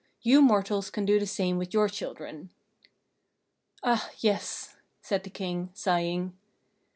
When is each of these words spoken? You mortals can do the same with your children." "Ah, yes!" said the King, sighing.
You 0.23 0.41
mortals 0.41 0.89
can 0.89 1.05
do 1.05 1.19
the 1.19 1.27
same 1.27 1.59
with 1.59 1.75
your 1.75 1.87
children." 1.87 2.49
"Ah, 3.83 4.09
yes!" 4.17 4.75
said 4.99 5.23
the 5.23 5.29
King, 5.29 5.69
sighing. 5.75 6.35